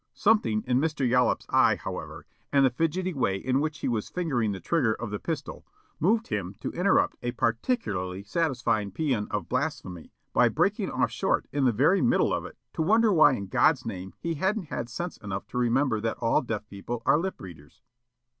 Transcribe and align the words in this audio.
Something 0.15 0.63
in 0.65 0.79
Mr. 0.79 1.07
Yollop's 1.07 1.45
eye, 1.51 1.75
however, 1.75 2.25
and 2.51 2.65
the 2.65 2.71
fidgety 2.71 3.13
way 3.13 3.35
in 3.37 3.59
which 3.61 3.81
he 3.81 3.87
was 3.87 4.09
fingering 4.09 4.51
the 4.51 4.59
trigger 4.59 4.95
of 4.95 5.11
the 5.11 5.19
pistol, 5.19 5.63
moved 5.99 6.29
him 6.29 6.55
to 6.61 6.71
interrupt 6.71 7.17
a 7.21 7.33
particularly 7.33 8.23
satisfying 8.23 8.89
paean 8.91 9.27
of 9.29 9.47
blasphemy 9.47 10.11
by 10.33 10.49
breaking 10.49 10.89
off 10.89 11.11
short 11.11 11.47
in 11.51 11.65
the 11.65 11.71
very 11.71 12.01
middle 12.01 12.33
of 12.33 12.47
it 12.47 12.57
to 12.73 12.81
wonder 12.81 13.13
why 13.13 13.33
in 13.33 13.45
God's 13.45 13.85
name 13.85 14.15
he 14.19 14.33
hadn't 14.33 14.69
had 14.69 14.89
sense 14.89 15.17
enough 15.17 15.45
to 15.49 15.59
remember 15.59 16.01
that 16.01 16.17
all 16.17 16.41
deaf 16.41 16.67
people 16.67 17.03
are 17.05 17.19
lip 17.19 17.39
readers. 17.39 17.83